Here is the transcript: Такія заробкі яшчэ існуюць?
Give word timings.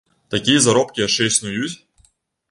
Такія 0.35 0.61
заробкі 0.67 1.03
яшчэ 1.07 1.27
існуюць? 1.31 1.75